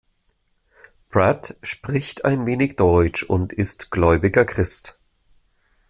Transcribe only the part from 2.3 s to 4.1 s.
wenig Deutsch und ist